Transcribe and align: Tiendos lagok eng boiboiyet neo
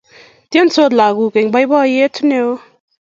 Tiendos 0.51 0.89
lagok 0.99 1.33
eng 1.39 1.51
boiboiyet 1.53 2.15
neo 2.29 2.51